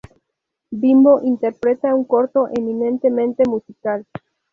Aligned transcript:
Bimbo 0.71 1.21
interpreta 1.21 1.93
un 1.93 2.05
corto 2.05 2.47
eminentemente 2.55 3.43
musical. 3.47 4.07